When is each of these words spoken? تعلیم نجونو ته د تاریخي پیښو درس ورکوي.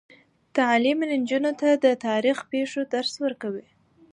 تعلیم 0.57 0.99
نجونو 1.11 1.51
ته 1.59 1.69
د 1.83 1.85
تاریخي 2.05 2.45
پیښو 2.53 2.81
درس 2.93 3.13
ورکوي. 3.25 3.67